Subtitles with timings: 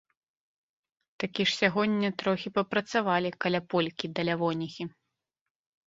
[1.23, 4.83] Такі ж сягоння трохі папрацавалі каля полькі да лявоніхі.